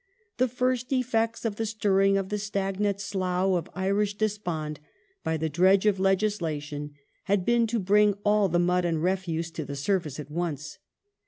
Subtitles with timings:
[0.39, 4.79] "The first effects of the stirring of the stagnant slough of Irish despond
[5.23, 9.53] by the dredge of legislation had been to bring all the mud and i efuse
[9.53, 10.79] to the surface at once."